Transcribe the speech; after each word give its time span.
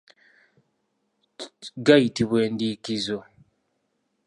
Gayitibwa 1.85 2.37
endiikiizo. 2.47 3.19